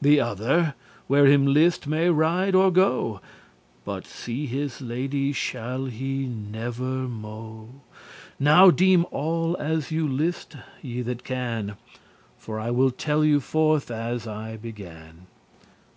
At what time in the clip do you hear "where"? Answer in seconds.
1.06-1.26